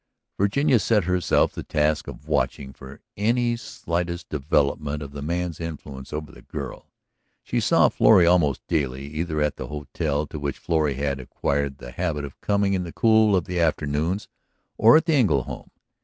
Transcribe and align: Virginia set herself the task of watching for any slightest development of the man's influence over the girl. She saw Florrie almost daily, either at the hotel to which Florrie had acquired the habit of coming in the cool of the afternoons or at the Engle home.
Virginia 0.39 0.79
set 0.79 1.03
herself 1.03 1.51
the 1.53 1.61
task 1.61 2.07
of 2.07 2.27
watching 2.27 2.73
for 2.73 3.01
any 3.17 3.55
slightest 3.55 4.27
development 4.29 5.03
of 5.03 5.11
the 5.11 5.21
man's 5.21 5.59
influence 5.59 6.11
over 6.11 6.31
the 6.31 6.41
girl. 6.41 6.89
She 7.43 7.59
saw 7.59 7.87
Florrie 7.87 8.25
almost 8.25 8.65
daily, 8.67 9.05
either 9.13 9.39
at 9.43 9.57
the 9.57 9.67
hotel 9.67 10.25
to 10.25 10.39
which 10.39 10.57
Florrie 10.57 10.95
had 10.95 11.19
acquired 11.19 11.77
the 11.77 11.91
habit 11.91 12.25
of 12.25 12.41
coming 12.41 12.73
in 12.73 12.83
the 12.83 12.91
cool 12.91 13.35
of 13.35 13.45
the 13.45 13.59
afternoons 13.59 14.27
or 14.75 14.97
at 14.97 15.05
the 15.05 15.13
Engle 15.13 15.43
home. 15.43 15.69